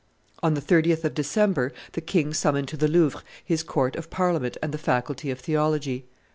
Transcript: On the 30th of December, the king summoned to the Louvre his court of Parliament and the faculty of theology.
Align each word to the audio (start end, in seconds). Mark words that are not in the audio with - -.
On 0.41 0.55
the 0.55 0.63
30th 0.63 1.03
of 1.03 1.13
December, 1.13 1.71
the 1.91 2.01
king 2.01 2.33
summoned 2.33 2.67
to 2.69 2.75
the 2.75 2.87
Louvre 2.87 3.21
his 3.45 3.61
court 3.61 3.95
of 3.95 4.09
Parliament 4.09 4.57
and 4.59 4.71
the 4.73 4.79
faculty 4.79 5.29
of 5.29 5.39
theology. 5.39 6.05